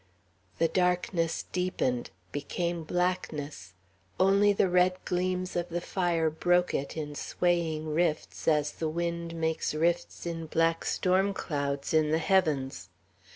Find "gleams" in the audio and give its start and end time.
5.05-5.51